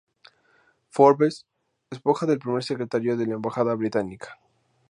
Forbes, 0.89 1.45
esposa 1.91 2.25
del 2.25 2.39
Primer 2.39 2.63
Secretario 2.63 3.15
de 3.15 3.27
la 3.27 3.35
Embajada 3.35 3.75
Británica. 3.75 4.39